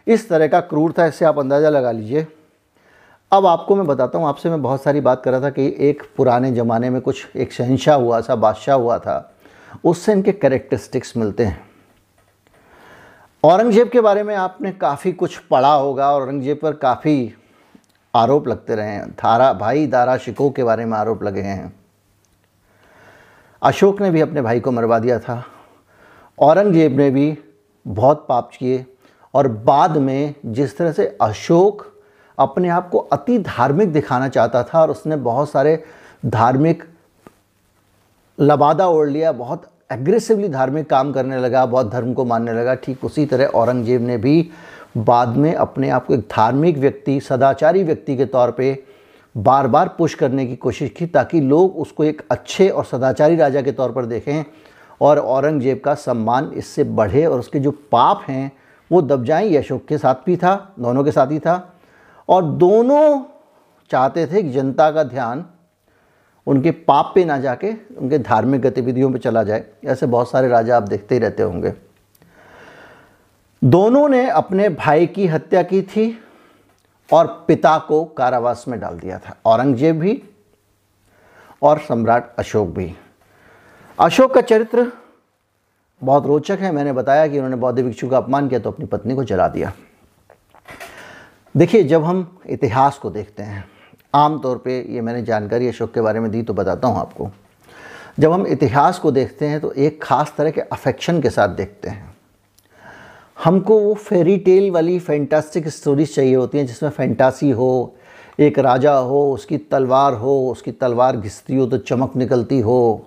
इस 0.07 0.29
तरह 0.29 0.49
का 0.49 0.61
क्रूर 0.61 0.95
था 0.99 1.07
इससे 1.07 1.25
आप 1.25 1.39
अंदाज़ा 1.39 1.69
लगा 1.69 1.91
लीजिए 1.93 2.27
अब 3.33 3.47
आपको 3.47 3.75
मैं 3.77 3.87
बताता 3.87 4.19
हूँ, 4.19 4.27
आपसे 4.29 4.51
मैं 4.51 4.61
बहुत 4.63 4.83
सारी 4.83 5.01
बात 5.01 5.23
कर 5.25 5.31
रहा 5.31 5.41
था 5.41 5.51
कि 5.51 5.67
एक 5.81 6.03
पुराने 6.17 6.51
ज़माने 6.53 6.89
में 6.91 7.01
कुछ 7.01 7.37
एक 7.37 7.53
शहनशाह 7.53 7.97
हुआ 7.97 8.21
था, 8.21 8.35
बादशाह 8.37 8.77
हुआ 8.77 8.99
था, 8.99 9.33
उससे 9.85 10.13
इनके 10.13 10.33
करेक्टरिस्टिक्स 10.35 11.17
मिलते 11.17 11.45
हैं। 11.45 11.69
औरंगज़ेब 13.43 13.89
के 13.89 14.01
बारे 14.01 14.23
में 14.23 14.35
आपने 14.37 14.73
काफ़ी 14.73 15.13
कुछ 15.13 15.37
पढ़ा 15.41 15.73
होगा 15.73 16.11
और 16.13 16.23
औरंगज़ेब 16.23 16.59
पर 16.63 16.73
काफ़ी 16.77 17.33
आरोप 18.15 18.49
लगते 18.49 18.75
रहे 18.75 18.89
हैं 18.89 19.11
थारा 19.15 19.53
भाई 19.53 19.87
दारा 19.87 20.17
शिको 20.17 20.51
के 20.51 20.65
बारे 20.65 20.85
में 20.85 20.97
आरोप 20.99 21.23
लगे 21.23 21.41
हैं। 21.41 21.73
अशोक 23.63 24.01
ने 24.01 24.11
भी 24.11 24.21
अपने 24.21 24.43
भाई 24.43 24.61
को 24.61 24.71
मरवा 24.73 24.99
दिया 24.99 25.19
था, 25.19 25.43
औरंगज़ेब 26.39 26.99
ने 26.99 27.11
भी 27.11 27.37
बहुत 27.87 28.27
पाप 28.29 28.51
किए 28.59 28.85
और 29.35 29.49
बाद 29.49 29.97
में 29.99 30.35
जिस 30.47 30.77
तरह 30.79 30.93
से 30.93 31.07
अशोक 31.23 31.87
अपने 32.41 32.69
आप 32.69 32.89
को 32.91 32.99
अति 32.99 33.39
धार्मिक 33.41 33.93
दिखाना 33.93 34.29
चाहता 34.29 34.63
था 34.65 34.81
और 34.81 34.91
उसने 34.91 35.17
बहुत 35.19 35.51
सारे 35.51 35.83
धार्मिक 36.27 36.85
लबादा 38.39 38.87
ओढ़ 38.89 39.09
लिया, 39.09 39.33
बहुत 39.33 39.71
एग्रेसिवली 39.93 40.49
धार्मिक 40.49 40.89
काम 40.91 41.13
करने 41.13 41.39
लगा, 41.39 41.65
बहुत 41.67 41.91
धर्म 41.93 42.13
को 42.15 42.25
मानने 42.25 42.53
लगा। 42.53 42.75
ठीक 42.77 43.05
उसी 43.05 43.25
तरह 43.27 43.47
औरंगज़ेब 43.47 44.03
ने 44.03 44.17
भी 44.19 44.51
बाद 44.99 45.37
में 45.37 45.55
अपने 45.55 45.91
आप 45.91 46.07
को 46.07 46.15
एक 46.15 46.21
धार्मिक 46.31 46.79
व्यक्ति, 46.79 47.21
सदाचारी 47.21 47.83
व्यक्ति 47.85 48.17
के 48.17 48.25
तौर 48.27 48.51
पे 48.51 48.83
बार 49.35 49.67
बार 49.69 49.89
पुश 49.99 50.15
करने 50.15 50.47
की 50.47 50.57
कोशिश 50.57 50.91
की 50.91 51.07
ताकि 51.07 51.41
लोग 51.41 51.77
उसको 51.79 52.05
एक 52.05 52.23
अच्छे 52.31 52.69
और 52.69 52.85
सदाचारी 52.85 53.37
राजा 53.37 53.63
के 53.63 53.73
तौर 53.73 53.93
पर 53.93 54.07
देखें 54.07 54.45
और 55.01 55.19
औरंगज़ेब 55.19 55.81
का 55.81 55.95
सम्मान 55.97 56.51
इससे 56.55 56.85
बढ़े 56.85 57.25
और 57.27 57.39
उसके 57.39 57.59
जो 57.59 57.71
पाप 57.93 58.25
हैं, 58.29 58.51
वो 58.91 59.03
दब 59.03 59.25
जाएँ। 59.25 59.49
ये 59.49 59.59
अशोक 59.59 59.85
के 59.89 59.99
साथ 59.99 60.15
भी 60.27 60.37
था, 60.37 60.75
दोनों 60.79 61.05
के 61.05 61.13
साथ 61.13 61.31
ही 61.31 61.39
था। 61.39 61.75
और 62.31 62.45
दोनों 62.45 63.23
चाहते 63.91 64.27
थे 64.27 64.43
कि 64.43 64.51
जनता 64.51 64.91
का 64.91 65.03
ध्यान 65.05 65.45
उनके 66.47 66.71
पाप 66.71 67.13
पे 67.15 67.25
ना 67.25 67.39
जाके, 67.39 67.73
उनके 67.97 68.19
धार्मिक 68.19 68.61
गतिविधियों 68.61 69.13
पे 69.13 69.19
चला 69.19 69.43
जाए। 69.43 69.65
ऐसे 69.85 70.07
बहुत 70.07 70.31
सारे 70.31 70.49
राजा 70.49 70.77
आप 70.77 70.83
देखते 70.83 71.15
ही 71.15 71.21
रहते 71.21 71.43
होंगे। 71.43 71.73
दोनों 73.63 74.09
ने 74.09 74.29
अपने 74.31 74.69
भाई 74.69 75.07
की 75.07 75.27
हत्या 75.27 75.63
की 75.63 75.83
थी 75.83 76.07
और 77.11 77.27
पिता 77.49 77.77
को 77.79 78.05
कारावास 78.05 78.65
में 78.69 78.79
डाल 78.81 78.99
दिया 78.99 79.19
था। 79.19 79.37
औरंगज़ेब 79.47 79.99
भी 79.99 80.23
और 81.63 81.79
सम्राट 81.79 82.35
अशोक 82.39 82.69
भी। 82.69 82.95
अशोक 83.99 84.35
का 84.35 84.41
चरित्र 84.41 84.91
बहुत 86.03 86.27
रोचक 86.27 86.59
है। 86.61 86.73
मैंने 86.73 86.93
बताया 86.93 87.27
कि 87.27 87.37
उन्होंने 87.37 87.57
बौद्ध 87.57 87.79
भिक्षु 87.81 88.09
का 88.09 88.17
अपमान 88.17 88.49
किया 88.49 88.61
तो 88.61 88.71
अपनी 88.71 88.87
पत्नी 88.87 89.15
को 89.15 89.25
जला 89.25 89.49
दिया। 89.49 89.73
देखिए 91.55 91.83
जब 91.83 92.05
हम 92.05 92.41
इतिहास 92.47 92.99
को 92.99 93.11
देखते 93.11 93.43
हैं 93.43 93.65
आम 94.15 94.39
तौर 94.41 94.59
पे 94.59 94.79
ये 94.89 95.01
मैंने 95.01 95.23
जानकारी 95.23 95.69
अशोक 95.69 95.93
के 95.95 96.01
बारे 96.01 96.21
में 96.21 96.31
दी 96.31 96.43
तो 96.43 96.55
बताता 96.55 96.89
हूँ 96.89 96.99
आपको। 96.99 97.29
जब 98.21 98.33
हम 98.33 98.47
इतिहास 98.47 98.99
को 98.99 99.11
देखते 99.11 99.47
हैं 99.47 99.61
तो 99.61 99.73
एक 99.73 100.03
ख़ास 100.03 100.33
तरह 100.37 100.51
के 100.51 100.61
अफेक्शन 100.61 101.21
के 101.23 101.31
साथ 101.31 101.49
देखते 101.49 101.89
हैं। 101.89 102.15
हमको 103.45 103.79
वो 103.81 103.95
फेरी 103.97 104.37
टेल 104.39 104.71
वाली 104.71 104.99
फैंटास्टिक 105.01 105.69
स्टोरीज 105.69 106.15
चाहिए 106.15 106.35
होती 106.35 106.59
हैं 106.59 106.67
जिसमें 106.67 106.91
फैंटासी 106.91 107.51
हो 107.51 107.95
एक 108.39 108.59
राजा 108.59 108.95
हो 108.95 109.31
उसकी 109.33 109.59
तलवार 109.59 110.15
हो 110.15 110.41
उसकी 110.51 110.73
तलवार 110.73 111.17
घिसती 111.17 111.57
हो 111.57 111.67
तो 111.67 111.79
चमक 111.79 112.17
निकलती 112.17 112.61
हो। 112.61 113.07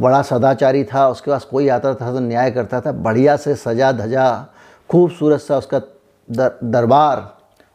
बड़ा 0.00 0.22
सदाचारी 0.24 0.84
था 0.84 1.08
उसके 1.08 1.30
पास 1.30 1.44
कोई 1.44 1.68
आता 1.68 1.94
था 1.94 2.12
तो 2.12 2.20
न्याय 2.20 2.50
करता 2.50 2.80
था 2.80 2.92
बढ़िया 2.92 3.36
से 3.36 3.54
सजा 3.56 3.92
धजा 3.94 4.46
खूबसूरत 4.90 5.40
सा 5.40 5.58
उसका 5.58 5.78
दर, 5.78 6.58
दरबार 6.64 7.32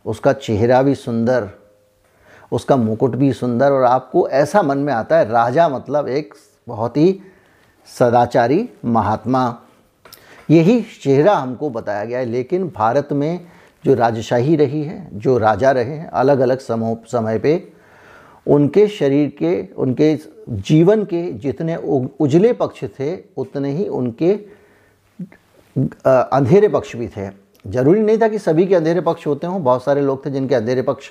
उसका 0.10 0.34
चेहरा 0.34 0.82
भी 0.82 0.96
सुंदर, 0.96 1.50
उसका 2.51 2.75
मुकुट 2.78 3.16
भी 3.16 3.32
सुंदर 3.34 3.72
और 3.72 3.84
आपको 3.84 4.28
ऐसा 4.30 4.62
मन 4.62 4.78
में 4.78 4.94
आता 4.94 5.18
है, 5.18 5.30
राजा 5.30 5.68
मतलब 5.70 6.08
एक 6.08 6.34
बहुत 6.68 6.98
ही 6.98 7.20
सदाचारी 7.88 8.68
महात्मा। 8.86 9.42
यही 10.50 10.82
चेहरा 11.04 11.36
हमको 11.36 11.70
बताया 11.70 12.06
गया 12.06 12.20
है, 12.20 12.25
लेकिन 12.25 12.68
भारत 12.68 13.10
में 13.12 13.48
जो 13.84 13.94
राजशाही 13.94 14.56
रही 14.56 14.82
है, 14.84 15.08
जो 15.13 15.38
राजा 15.38 15.72
रहे 15.72 15.94
हैं 15.94 16.08
अलग 16.08 16.39
अलग 16.39 16.60
समूह, 16.60 16.98
समय 17.08 17.39
पे 17.39 17.72
उनके 18.46 18.88
शरीर 18.88 19.30
के, 19.39 19.62
उनके 19.74 20.18
जीवन 20.50 21.04
के 21.04 21.22
जितने 21.34 21.75
उजले 22.20 22.54
पक्ष 22.54 22.84
थे, 23.00 23.16
उतने 23.38 23.72
ही 23.72 23.88
उनके 23.88 24.34
अंधेरे 26.06 26.68
पक्ष 26.68 26.96
भी 26.96 27.08
थे। 27.08 27.28
ज़रूरी 27.66 28.00
नहीं 28.00 28.18
था 28.18 28.28
कि 28.28 28.39
सभी 28.39 28.66
के 28.66 28.75
अंधेरे 28.75 29.01
पक्ष 29.01 29.28
होते 29.28 29.48
हों, 29.48 29.63
बहुत 29.63 29.84
सारे 29.84 30.01
लोग 30.01 30.25
थे 30.25 30.30
जिनके 30.30 30.56
अंधेरे 30.56 30.82
पक्ष 30.82 31.10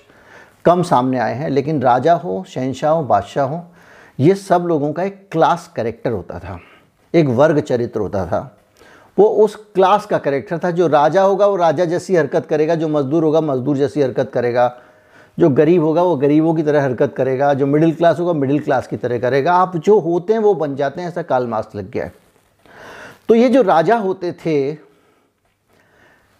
कम 0.64 0.82
सामने 0.82 1.18
आए 1.18 1.34
हैं, 1.34 1.48
लेकिन 1.50 1.82
राजा 1.82 2.14
हो 2.14 2.44
शहनशाह 2.48 2.92
हो 2.92 3.02
बादशाह 3.04 3.46
हो 3.46 3.62
ये 4.18 4.34
सब 4.34 4.64
लोगों 4.66 4.92
का 4.92 5.02
एक 5.02 5.28
क्लास 5.32 5.70
करेक्टर 5.76 6.12
होता 6.12 6.38
था, 6.38 6.58
एक 7.14 7.26
वर्ग 7.28 7.60
चरित्र 7.60 8.00
होता 8.00 8.24
था। 8.26 8.40
वो 9.18 9.26
उस 9.36 9.54
क्लास 9.74 10.06
का 10.06 10.18
करेक्टर 10.18 10.58
था 10.58 10.70
जो 10.70 10.86
राजा 10.86 11.22
होगा, 11.22 11.46
वो 11.46 11.56
राजा 11.56 11.84
जैसी 11.84 12.16
हरकत 12.16 12.46
करेगा, 12.46 12.74
जो 12.74 12.88
मजदूर 12.88 13.24
होगा, 13.24 13.40
मजदूर 13.40 13.76
जैसी 13.76 14.02
हरकत 14.02 14.30
करेगा। 14.34 14.74
जो 15.38 15.48
गरीब 15.50 15.82
होगा, 15.82 16.02
वो 16.02 16.16
गरीबों 16.16 16.54
की 16.54 16.62
तरह 16.62 16.82
हरकत 16.82 17.14
करेगा, 17.16 17.52
जो 17.54 17.66
मिडिल 17.66 17.92
क्लास 17.94 18.18
होगा 18.20 18.32
मिडिल 18.32 18.60
क्लास 18.60 18.86
की 18.86 18.96
तरह 18.96 19.18
करेगा। 19.18 19.52
आप 19.52 19.76
जो 19.76 19.98
होते 19.98 20.32
हैं, 20.32 20.40
वो 20.40 20.54
बन 20.54 20.74
जाते 20.76 21.00
हैं, 21.00 21.08
ऐसा 21.08 21.22
काल 21.22 21.48
लग 21.74 21.90
गया 21.90 22.04
है। 22.04 22.12
तो 23.28 23.34
ये 23.34 23.48
जो 23.48 23.62
राजा 23.62 23.96
होते 23.96 24.32
थे 24.46 24.72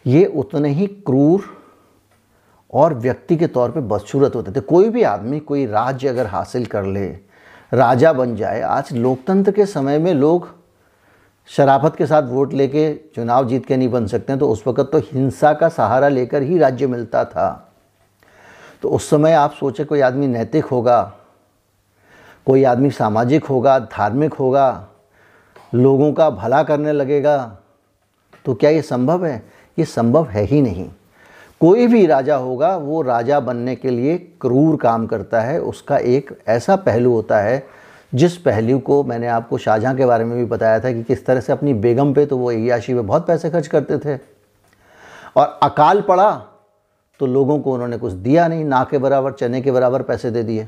ये 0.08 0.24
उतने 0.26 0.68
ही 0.68 0.86
क्रूर 0.86 1.44
और 2.70 2.94
व्यक्ति 2.94 3.36
के 3.36 3.46
तौर 3.46 3.70
पे 3.70 3.80
बदसूरत 3.80 4.34
होते 4.34 4.52
थे। 4.52 4.60
कोई 4.60 4.88
भी 4.88 5.02
आदमी, 5.02 5.40
कोई 5.40 5.66
राज्य 5.66 6.08
अगर 6.08 6.26
हासिल 6.26 6.66
कर 6.66 6.84
ले, 6.84 7.06
राजा 7.72 8.12
बन 8.12 8.34
जाए, 8.36 8.60
आज 8.60 8.92
लोकतंत्र 8.92 9.52
के 9.52 9.66
समय 9.66 9.98
में 9.98 10.12
लोग 10.14 10.48
शराफत 11.50 11.96
के 11.96 12.06
साथ 12.06 12.22
वोट 12.22 12.52
लेके 12.52 12.92
चुनाव 13.14 13.46
जीत 13.48 13.66
के 13.66 13.76
नहीं 13.76 13.88
बन 13.88 14.06
सकते 14.06 14.36
तो 14.36 14.48
उस 14.48 14.66
वक्त 14.66 14.88
तो 14.92 14.98
हिंसा 15.04 15.52
का 15.52 15.68
सहारा 15.68 16.08
लेकर 16.08 16.42
ही 16.42 16.58
राज्य 16.58 16.86
मिलता 16.86 17.24
था। 17.24 17.74
तो 18.82 18.88
उस 18.88 19.08
समय 19.10 19.32
आप 19.32 19.52
सोचे 19.52 19.84
कोई 19.84 20.00
आदमी 20.00 20.26
नैतिक 20.26 20.64
होगा, 20.64 21.00
कोई 22.46 22.64
आदमी 22.64 22.90
सामाजिक 22.90 23.44
होगा, 23.44 23.78
धार्मिक 23.78 24.34
होगा, 24.34 24.88
लोगों 25.74 26.12
का 26.12 26.28
भला 26.30 26.62
करने 26.62 26.92
लगेगा 26.92 27.58
तो 28.44 28.54
क्या 28.54 28.70
ये 28.70 28.82
संभव 28.82 29.24
है? 29.26 29.42
ये 29.78 29.84
संभव 29.86 30.26
है 30.26 30.44
ही 30.44 30.60
नहीं। 30.62 30.88
कोई 31.60 31.86
भी 31.86 32.04
राजा 32.06 32.36
होगा, 32.36 32.76
वो 32.76 33.02
राजा 33.02 33.40
बनने 33.40 33.74
के 33.76 33.90
लिए 33.90 34.16
क्रूर 34.40 34.76
काम 34.76 35.06
करता 35.06 35.40
है। 35.40 35.60
उसका 35.60 35.98
एक 35.98 36.30
ऐसा 36.48 36.76
पहलू 36.76 37.12
होता 37.12 37.38
है, 37.38 37.62
जिस 38.12 38.36
पहलू 38.36 38.78
को 38.78 39.02
मैंने 39.04 39.26
आपको 39.26 39.58
शाहजहाँ 39.58 39.94
के 39.96 40.06
बारे 40.06 40.24
में 40.24 40.36
भी 40.38 40.44
बताया 40.44 40.80
था 40.80 40.92
कि 40.92 41.02
किस 41.02 41.24
तरह 41.26 41.40
से 41.40 41.52
अपनी 41.52 41.74
बेगम 41.76 42.12
पे 42.14 42.26
तो 42.26 42.36
वो 42.38 42.50
अयाशी 42.50 42.94
पे 42.94 43.00
बहुत 43.00 43.26
पैसे 43.26 43.50
खर्च 43.50 43.66
करते 43.66 43.98
थे। 43.98 44.16
और 45.36 45.58
अकाल 45.62 46.00
पड़ा 46.00 46.30
तो 47.20 47.26
लोगों 47.26 47.58
को 47.58 47.72
उन्होंने 47.72 47.96
कुछ 47.98 48.12
दिया 48.12 48.46
नहीं, 48.48 48.64
ना 48.64 48.82
के 48.90 48.98
बराबर, 48.98 49.32
चने 49.32 49.60
के 49.60 49.70
बराबर 49.70 50.02
पैसे 50.02 50.30
दे 50.30 50.42
दिए। 50.42 50.66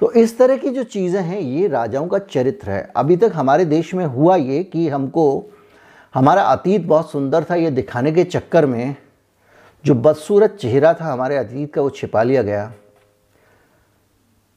तो 0.00 0.10
इस 0.12 0.36
तरह 0.38 0.56
की 0.56 0.70
जो 0.70 0.82
चीज़ें 0.84 1.20
हैं, 1.20 1.40
ये 1.40 1.68
राजाओं 1.68 2.06
का 2.06 2.18
चरित्र 2.18 2.70
है। 2.70 2.90
अभी 2.96 3.16
तक 3.16 3.32
हमारे 3.34 3.64
देश 3.64 3.92
में 3.94 4.04
हुआ 4.06 4.36
ये 4.36 4.62
कि 4.64 4.88
हमको 4.88 5.24
हमारा 6.14 6.42
अतीत 6.42 6.84
बहुत 6.86 7.10
सुंदर 7.10 7.44
था, 7.44 7.54
ये 7.54 7.70
दिखाने 7.70 8.12
के 8.12 8.24
चक्कर 8.24 8.66
में 8.66 8.96
जो 9.84 9.94
बदसूरत 9.94 10.56
चेहरा 10.60 10.92
था 10.94 11.04
हमारे 11.04 11.36
अतीत 11.36 11.72
का, 11.74 11.82
वो 11.82 11.90
छिपा 11.90 12.22
लिया 12.22 12.42
गया। 12.42 12.72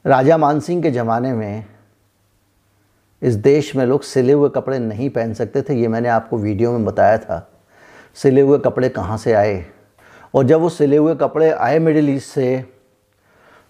राजा 0.06 0.38
मानसिंह 0.38 0.82
के 0.82 0.92
ज़माने 0.92 1.34
में 1.34 1.66
इस 3.22 3.36
देश 3.36 3.76
में 3.76 3.86
लोग 3.86 4.04
सिले 4.04 4.34
हुए 4.34 4.50
कपड़े 4.50 4.80
नहीं 4.80 5.10
पहन 5.10 5.34
सकते 5.34 5.62
थे, 5.62 5.74
ये 5.74 5.88
मैंने 5.88 6.10
आपको 6.10 6.38
वीडियो 6.38 6.72
में 6.72 6.86
बताया 6.86 7.18
था। 7.18 7.48
सिले 8.16 8.42
हुए 8.42 8.58
कपड़े 8.60 8.90
कहाँ 8.90 9.18
से 9.18 9.34
आए? 9.34 9.66
और 10.36 10.44
जब 10.44 10.62
वो 10.62 10.70
सिले 10.70 10.98
हुए 10.98 11.16
कपड़े 11.16 11.50
आए 11.50 11.80
मिडिल 11.80 12.10
ईस्ट 12.10 12.30
से 12.30 12.66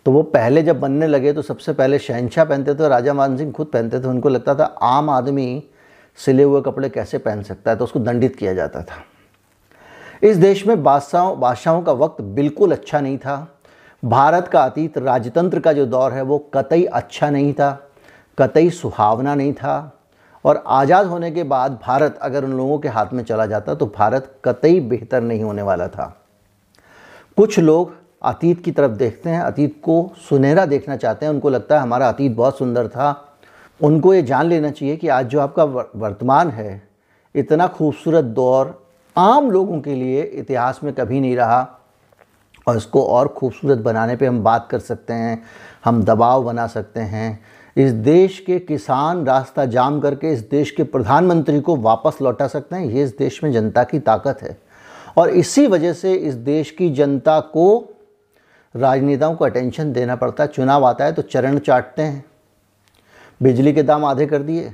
तो 0.06 0.12
वो 0.12 0.22
पहले 0.24 0.62
जब 0.64 0.80
बनने 0.80 1.08
लगे 1.08 1.34
तो 1.34 1.42
सबसे 1.42 1.74
पहले 1.74 2.00
शहनशाह 2.00 2.46
पहनते 2.46 2.74
थे 2.76 2.88
राजा 2.90 3.14
मान 3.14 3.38
सिंह 3.38 3.52
खुद 3.52 3.68
पहनते 3.68 4.00
थे। 4.00 4.08
उनको 4.08 4.30
लगता 4.30 4.56
था 4.56 4.64
आम 4.84 5.10
आदमी 5.10 5.64
सिले 6.20 6.44
हुए 6.44 6.62
कपड़े 6.62 6.90
कैसे 6.90 7.18
पहन 7.18 7.42
सकता 7.44 7.72
है 7.72 7.78
तो 7.78 7.84
उसको 7.84 8.00
दंडित 8.00 8.36
किया 8.36 8.54
जाता 8.54 8.82
था। 8.82 9.04
इस 10.24 10.38
देश 10.38 10.66
में 10.68 10.84
बादशाहों 10.84 11.40
बादशाहों 11.40 11.82
का 11.82 11.92
वक्त 11.94 12.22
बिल्कुल 12.22 12.72
अच्छा 12.72 13.00
नहीं 13.00 13.18
था। 13.18 13.48
भारत 14.04 14.48
का 14.48 14.64
अतीत, 14.64 14.98
राजतंत्र 14.98 15.60
का 15.60 15.74
जो 15.74 15.86
दौर 15.86 16.14
है, 16.14 16.22
वो 16.22 16.38
कतई 16.54 16.84
अच्छा 16.84 17.30
नहीं 17.30 17.54
था, 17.54 17.72
कतई 18.38 18.70
सुहावना 18.72 19.36
नहीं 19.36 19.54
था। 19.54 19.98
और 20.46 20.64
आज़ाद 20.68 21.06
होने 21.06 21.32
के 21.32 21.44
बाद 21.44 21.80
भारत 21.84 22.18
अगर 22.22 22.46
उन 22.46 22.54
लोगों 22.54 22.78
के 22.80 22.90
हाथ 22.90 23.14
में 23.14 23.24
चला 23.24 23.46
जाता 23.46 23.74
तो 23.76 23.86
भारत 23.88 24.32
कतई 24.46 24.80
बेहतर 24.82 25.22
नहीं 25.22 25.44
होने 25.44 25.62
वाला 25.62 25.88
था। 25.88 26.06
कुछ 27.38 27.60
लोग 27.60 27.94
अतीत 28.22 28.64
की 28.64 28.72
तरफ़ 28.72 28.92
देखते 28.92 29.30
हैं, 29.30 29.42
अतीत 29.42 29.76
को 29.84 30.12
सुनहरा 30.20 30.66
देखना 30.66 30.96
चाहते 30.98 31.26
हैं। 31.26 31.34
उनको 31.34 31.50
लगता 31.50 31.76
है 31.76 31.82
हमारा 31.82 32.10
अतीत 32.10 32.32
बहुत 32.32 32.58
सुंदर 32.58 32.88
था 32.88 33.31
उनको 33.82 34.14
ये 34.14 34.22
जान 34.22 34.46
लेना 34.46 34.72
चाहिए 34.72 34.96
कि 34.98 35.08
आज 35.08 35.26
जो 35.26 35.40
आपका 35.40 35.64
वर्तमान 35.96 36.50
है, 36.50 36.88
इतना 37.36 37.68
खूबसूरत 37.68 38.24
दौर 38.24 38.88
आम 39.18 39.52
लोगों 39.52 39.80
के 39.82 39.96
लिए 39.96 40.22
इतिहास 40.24 40.80
में 40.84 40.94
कभी 40.94 41.20
नहीं 41.20 41.36
रहा। 41.36 41.78
और 42.68 42.78
इसको 42.78 43.04
और 43.04 43.28
खूबसूरत 43.28 43.78
बनाने 43.78 44.16
पे 44.16 44.26
हम 44.26 44.44
बात 44.44 44.68
कर 44.72 44.80
सकते 44.80 45.14
हैं, 45.14 45.44
हम 45.86 46.04
दबाव 46.04 46.44
बना 46.44 46.68
सकते 46.68 47.00
हैं। 47.00 47.40
इस 47.78 47.92
देश 47.92 48.40
के 48.40 48.60
किसान 48.60 49.26
रास्ता 49.26 49.66
जाम 49.66 50.00
करके 50.00 50.32
इस 50.32 50.40
देश 50.40 50.72
के 50.72 50.84
प्रधानमंत्री 50.84 51.60
को 51.62 51.76
वापस 51.76 52.18
लौटा 52.22 52.48
सकते 52.48 52.76
हैं, 52.76 52.86
ये 52.86 53.04
इस 53.04 53.18
देश 53.18 53.44
में 53.44 53.52
जनता 53.52 53.84
की 53.84 54.00
ताकत 54.00 54.42
है। 54.42 54.58
और 55.18 55.30
इसी 55.30 55.68
वजह 55.68 55.94
से 55.94 56.14
इस 56.14 56.34
देश 56.34 56.72
की 56.72 56.90
जनता 56.90 57.40
को 57.40 57.94
राजनेताओं 58.76 59.36
को 59.36 59.46
अटेंशन 59.46 59.94
देना 59.94 60.16
पड़ता 60.16 60.44
है। 60.44 60.50
चुनाव 60.50 60.86
आता 60.86 61.06
है 61.06 61.14
तो 61.14 61.22
चरण 61.22 61.60
चाटते 61.60 62.02
हैं। 62.02 62.24
बिजली 63.42 63.74
के 63.74 63.84
दाम 63.84 64.06
आधे 64.06 64.26
कर 64.26 64.42
दिए। 64.42 64.72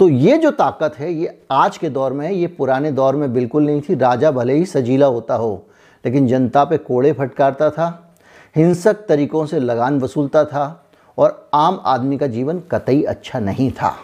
तो 0.00 0.08
ये 0.08 0.36
जो 0.38 0.50
ताकत 0.52 0.94
है, 0.98 1.12
ये 1.12 1.38
आज 1.52 1.76
के 1.78 1.88
दौर 1.90 2.12
में 2.12 2.26
है 2.26 2.34
ये 2.34 2.46
पुराने 2.48 2.90
दौर 2.92 3.16
में 3.16 3.32
बिल्कुल 3.32 3.66
नहीं 3.66 3.80
थी। 3.80 3.94
राजा 3.94 4.30
भले 4.30 4.54
ही 4.54 4.64
सजीला 4.66 5.06
होता 5.06 5.34
हो, 5.34 5.66
लेकिन 6.04 6.26
जनता 6.26 6.64
पे 6.64 6.76
कोड़े 6.78 7.12
फटकारता 7.12 7.70
था, 7.70 8.16
हिंसक 8.56 9.04
तरीक़ों 9.08 9.44
से 9.46 9.58
लगान 9.60 10.00
वसूलता 10.00 10.44
था, 10.44 10.80
और 11.18 11.48
आम 11.54 11.80
आदमी 11.86 12.18
का 12.18 12.26
जीवन 12.26 12.62
कतई 12.70 13.02
अच्छा 13.02 13.38
नहीं 13.40 13.70
था। 13.72 13.94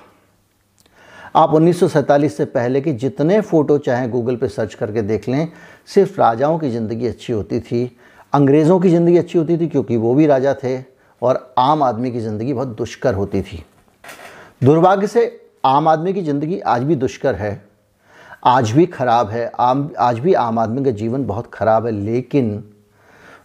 आप 1.37 1.55
उन्नीस 1.55 1.81
सौ 1.81 1.89
सैंतालीस 1.89 2.37
से 2.37 2.45
पहले 2.47 2.81
के 2.81 2.93
जितने 2.93 3.41
फ़ोटो 3.41 3.79
चाहें 3.79 4.11
गूगल 4.11 4.37
पे 4.37 4.49
सर्च 4.49 4.75
करके 4.75 5.03
देख 5.03 5.29
लें, 5.29 5.49
सिर्फ़ 5.89 6.21
राजाओं 6.21 6.59
की 6.59 6.71
ज़िंदगी 6.71 7.07
अच्छी 7.07 7.33
होती 7.33 7.61
थी, 7.61 7.85
अंग्रेज़ों 8.33 8.79
की 8.81 8.89
ज़िंदगी 8.89 9.19
अच्छी 9.19 9.39
होती 9.39 9.59
थी, 9.59 9.69
क्योंकि 9.69 9.97
वो 9.97 10.15
भी 10.15 10.27
राजा 10.27 10.55
थे। 10.55 10.77
और 11.23 11.55
आम 11.59 11.83
आदमी 11.83 12.11
की 12.11 12.21
ज़िंदगी 12.21 12.53
बहुत 12.53 12.69
दुष्कर 12.69 13.15
होती 13.15 13.43
थी। 13.43 13.63
दुर्भाग्य 14.63 15.07
से 15.07 15.25
आम 15.65 15.89
आदमी 15.89 16.13
की 16.13 16.23
ज़िंदगी 16.23 16.61
आज 16.61 16.83
भी 16.83 16.95
दुष्कर 16.97 17.35
है। 17.35 17.63
आज 18.47 18.71
भी 18.71 18.87
ख़राब 18.87 19.29
है। 19.29 19.51
आम, 19.51 19.91
आज 19.99 20.19
भी 20.19 20.35
आम 20.35 20.59
आदमी 20.59 20.85
का 20.85 20.91
जीवन 20.91 21.25
बहुत 21.27 21.51
ख़राब 21.55 21.87
है, 21.87 21.93
लेकिन 21.93 22.63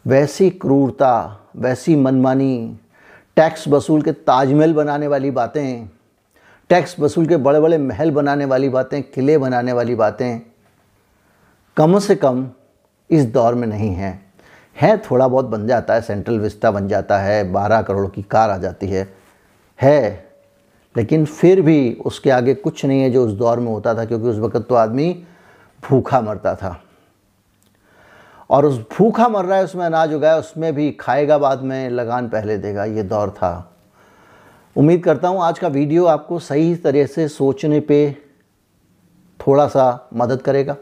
वैसी 0.08 0.50
क्रूरता, 0.50 1.39
वैसी 1.55 1.96
मनमानी, 1.96 2.79
टैक्स 3.38 3.67
वसूल 3.67 4.01
के 4.01 4.12
ताजमहल 4.12 4.74
बनाने 4.74 5.08
वाली 5.08 5.32
बातें, 5.32 5.89
टैक्स 6.70 7.00
वसूल 7.00 7.25
के 7.25 7.38
बड़े 7.38 7.60
बड़े 7.60 7.77
महल 7.77 8.12
बनाने 8.12 8.46
वाली 8.46 8.70
बातें, 8.70 9.01
किले 9.03 9.38
बनाने 9.38 9.74
वाली 9.74 9.96
बातें 9.96 10.41
कम 11.77 11.98
से 12.00 12.15
कम 12.15 12.48
इस 13.10 13.25
दौर 13.25 13.55
में 13.55 13.67
नहीं 13.67 13.89
हैं। 13.89 14.25
है, 14.75 14.98
थोड़ा 15.01 15.27
बहुत 15.27 15.46
बन 15.46 15.67
जाता 15.67 15.94
है, 15.94 16.01
सेंट्रल 16.01 16.39
विस्ता 16.39 16.72
बन 16.72 16.88
जाता 16.88 17.17
है, 17.20 17.51
बारह 17.51 17.82
करोड़ 17.82 18.08
की 18.08 18.22
कार 18.22 18.50
आ 18.50 18.58
जाती 18.58 18.88
है 18.88 19.08
है, 19.79 20.25
लेकिन 20.96 21.25
फिर 21.25 21.62
भी 21.62 21.94
उसके 22.05 22.29
आगे 22.29 22.53
कुछ 22.53 22.86
नहीं 22.86 23.01
है 23.01 23.10
जो 23.10 23.25
उस 23.25 23.32
दौर 23.34 23.60
में 23.60 23.67
होता 23.67 23.94
था, 23.96 24.05
क्योंकि 24.05 24.27
उस 24.27 24.38
वक़्त 24.38 24.65
तो 24.70 24.75
आदमी 24.75 25.12
भूखा 25.84 26.22
मरता 26.22 26.55
था। 26.55 26.79
और 28.50 28.65
उस 28.65 28.79
भूखा 28.91 29.27
मर 29.27 29.46
रहा 29.46 29.58
है, 29.58 29.63
उसमें 29.63 29.86
अनाज 29.86 30.13
उगाया, 30.13 30.38
उसमें 30.38 30.74
भी 30.75 30.91
खाएगा 30.91 31.38
बाद 31.38 31.62
में, 31.62 31.89
लगान 31.89 32.29
पहले 32.29 32.58
देगा, 32.58 32.86
ये 32.86 33.03
दौर 33.03 33.29
था। 33.29 33.72
उम्मीद 34.75 35.03
करता 35.03 35.27
हूँ 35.27 35.41
आज 35.41 35.60
का 35.60 35.67
वीडियो 35.67 36.05
आपको 36.05 36.39
सही 36.39 36.75
तरह 36.75 37.05
से 37.05 37.27
सोचने 37.27 37.79
पे 37.79 38.17
थोड़ा 39.39 39.67
सा 39.67 40.10
मदद 40.13 40.41
करेगा। 40.41 40.75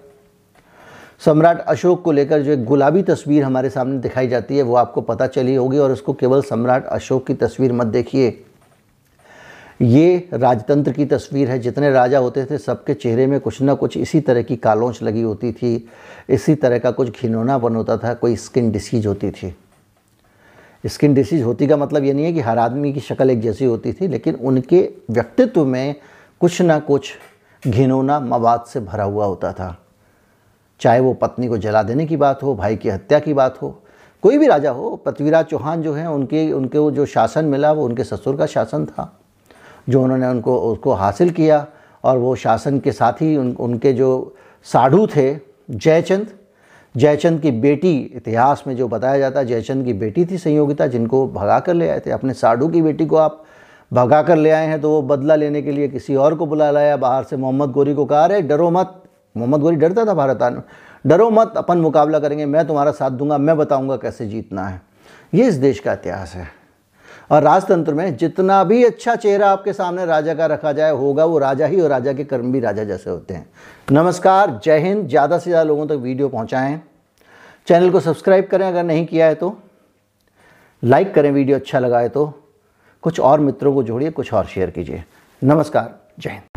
सम्राट 1.26 1.60
अशोक 1.60 2.02
को 2.04 2.12
लेकर 2.12 2.42
जो 2.42 2.52
एक 2.52 2.64
गुलाबी 2.66 3.02
तस्वीर 3.02 3.44
हमारे 3.44 3.70
सामने 3.70 4.00
दिखाई 4.00 4.28
जाती 4.28 4.58
है, 4.58 4.64
वो 4.64 4.76
आपको 4.76 5.02
पता 5.02 5.28
चली 5.28 5.56
होगी 5.56 5.78
और 5.78 5.92
इसको 5.92 6.14
केवल 6.14 6.42
सम्राट 6.42 6.86
अशोक 6.86 7.28
की 7.28 7.34
तस्वीर 7.34 7.74
मत 7.74 7.88
देखिए। 7.88 8.46
ये 9.82 10.30
राजतंत्र 10.34 10.92
की 10.92 11.06
तस्वीर 11.06 11.50
है। 11.50 11.60
जितने 11.60 11.92
राजा 11.92 12.20
होते 12.20 12.46
थे, 12.46 12.58
सबके 12.58 12.94
चेहरे 12.94 13.28
में 13.28 13.40
कुछ 13.40 13.62
ना 13.62 13.74
कुछ 13.74 13.98
इसी 13.98 14.20
तरह 14.20 14.42
की 14.42 14.56
कालोंच 14.56 15.02
लगी 15.04 15.22
होती 15.22 15.52
थी। 15.52 15.90
इसी 16.30 16.56
तरह 16.56 16.80
का 16.80 16.92
कुछ 16.92 17.22
घिनौना 17.22 17.58
बन 17.58 17.76
होता 17.76 17.98
था, 17.98 18.14
कोई 18.14 18.36
स्किन 18.36 18.72
डिसीज 18.72 19.06
होती 19.06 19.32
थी। 19.32 19.56
स्किन 20.86 21.14
डिसीज 21.14 21.44
होती 21.44 21.68
का 21.68 21.78
मतलब 21.78 22.04
ये 22.04 22.14
नहीं 22.14 22.26
है 22.26 22.34
कि 22.34 22.40
हर 22.40 22.58
आदमी 22.58 22.94
की 22.94 23.00
शक्ल 23.00 23.30
एक 23.30 23.42
जैसी 23.42 23.66
होती 23.66 23.94
थी, 23.94 24.08
लेकिन 24.08 24.36
उनके 24.36 24.90
व्यक्तित्व 25.10 25.66
में 25.66 25.96
कुछ 26.40 26.62
ना 26.62 26.80
कुछ 26.80 27.14
घिनौना 27.68 28.20
मवाद 28.20 28.66
से 28.74 28.80
भरा 28.80 29.04
हुआ 29.04 29.26
होता 29.26 29.54
था। 29.54 29.83
चाहे 30.84 31.00
वो 31.00 31.14
पत्नी 31.14 31.48
को 31.48 31.58
जला 31.58 31.84
देने 31.84 32.06
की 32.06 32.18
बात 32.18 32.44
हो 32.44 32.56
भाई 32.56 32.76
की 32.76 32.90
हत्या 32.90 33.20
की 33.20 33.34
बात 33.34 33.62
हो 33.62 33.82
कोई 34.24 34.38
भी 34.38 34.48
राजा 34.48 34.72
हो 34.72 34.96
पृथ्वीराज 34.96 35.46
चौहान 35.46 35.82
जो 35.82 35.94
हैं 35.94 36.08
उनके 36.08 36.52
उनके 36.52 36.78
वो 36.78 36.92
जो 36.92 37.06
शासन 37.06 37.46
मिला 37.46 37.72
वो 37.72 37.86
उनके 37.86 38.04
ससुर 38.04 38.38
का 38.38 38.46
शासन 38.46 38.86
था 38.86 39.20
जो 39.90 40.04
उन्होंने 40.04 40.28
उनको 40.28 40.58
उसको 40.60 40.94
हासिल 40.94 41.30
किया 41.30 41.66
और 42.04 42.18
वो 42.18 42.36
शासन 42.36 42.80
के 42.80 42.92
साथ 42.92 43.14
ही 43.14 43.38
उन, 43.38 43.56
उनके 43.60 43.94
जो 43.94 44.36
साढ़ू 44.64 45.08
थे 45.08 45.38
जयचंद 45.72 46.28
जयचंद 46.98 47.42
की 47.42 47.52
बेटी 47.52 47.98
इतिहास 48.16 48.64
में 48.68 48.76
जो 48.76 48.88
बताया 48.88 49.20
जाता 49.20 49.40
है 49.40 49.46
जयचंद 49.46 49.86
की 49.86 49.94
बेटी 49.94 50.26
थी 50.26 50.38
संयोगिता 50.38 50.88
जिनको 50.88 51.28
भगा 51.28 51.60
कर 51.60 51.74
ले 51.74 51.90
आए 51.90 52.00
थे 52.00 52.12
अपने 52.12 52.34
साढ़ू 52.34 52.68
की 52.68 52.82
बेटी 52.82 53.06
को 53.06 53.16
आप 53.16 53.44
भगा 53.94 54.22
कर 54.24 54.36
ले 54.36 54.50
आए 54.50 54.68
हैं 54.68 54.82
तो 54.82 54.90
वो 54.90 55.02
बदला 55.02 55.36
लेने 55.36 55.62
के 55.62 55.72
लिए 55.72 55.88
किसी 55.88 56.16
और 56.16 56.36
को 56.36 56.46
बुला 56.46 56.72
लाया 56.72 56.98
बाहर 56.98 57.24
से 57.24 57.38
मोहम्मद 57.38 57.72
गोरी 57.72 57.94
को 57.94 58.06
कहा 58.06 58.26
रहे 58.26 58.42
डरो 58.42 58.70
मत। 58.70 59.03
मोहम्मद 59.36 59.62
गोरी 59.62 59.76
डरता 59.76 60.06
था 60.06 60.14
भारत 60.14 60.42
में 60.44 60.62
डरो 61.06 61.30
मत, 61.30 61.54
अपन 61.58 61.78
मुकाबला 61.78 62.20
करेंगे, 62.20 62.46
मैं 62.46 62.66
तुम्हारा 62.68 62.92
साथ 62.92 63.12
दूँगा, 63.12 63.38
मैं 63.38 63.58
बताऊँगा 63.58 63.96
कैसे 63.98 64.26
जीतना 64.26 64.68
है। 64.68 64.82
ये 65.34 65.48
इस 65.48 65.56
देश 65.56 65.80
का 65.80 65.94
इतिहास 65.94 66.34
है। 66.36 66.48
और 67.32 67.42
राजतंत्र 67.44 67.94
में 67.94 68.16
जितना 68.18 68.64
भी 68.64 68.84
अच्छा 68.84 69.16
चेहरा 69.16 69.50
आपके 69.50 69.74
सामने 69.74 70.06
राजा 70.06 70.34
का 70.34 70.46
रखा 70.46 70.72
जाए, 70.72 70.92
होगा 70.92 71.26
वो 71.26 71.38
राजा 71.40 71.66
ही, 71.66 71.80
और 71.82 71.90
राजा 71.90 72.14
के 72.14 72.24
कर्म 72.24 72.52
भी 72.52 72.60
राजा 72.60 72.84
जैसे 72.84 73.10
होते 73.10 73.34
हैं। 73.34 73.46
नमस्कार, 73.92 74.60
जय 74.66 74.80
हिंद। 74.80 75.08
ज़्यादा 75.08 75.38
से 75.38 75.50
ज़्यादा 75.50 75.64
लोगों 75.64 75.88
तक 75.88 76.02
वीडियो 76.02 76.30
पहुँचाएँ। 76.30 76.82
चैनल 77.68 77.90
को 77.90 78.00
सब्सक्राइब 78.00 78.48
करें 78.48 78.68
अगर 78.68 78.84
नहीं 78.84 79.06
किया 79.06 79.28
है 79.28 79.36
तो। 79.36 79.56
लाइक 80.84 81.14
करें 81.14 81.32
वीडियो 81.32 81.58
अच्छा 81.58 81.80
लगा 81.80 82.00
है 82.00 82.10
तो। 82.10 82.32
कुछ 83.04 83.20
और 83.20 83.40
मित्रों 83.40 83.74
को 83.74 83.84
जोड़िए, 83.84 84.10
कुछ 84.12 84.34
और 84.34 84.46
शेयर 84.46 84.70
कीजिए। 84.70 85.04
नमस्कार, 85.42 85.94
जय 86.20 86.30
हिंद। 86.30 86.53